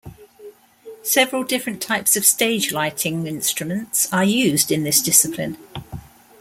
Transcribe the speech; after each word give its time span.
Several 1.03 1.43
different 1.43 1.79
types 1.79 2.17
of 2.17 2.25
stage 2.25 2.71
lighting 2.73 3.27
instruments 3.27 4.11
are 4.11 4.23
used 4.23 4.71
in 4.71 4.81
this 4.81 4.99
discipline. 4.99 5.59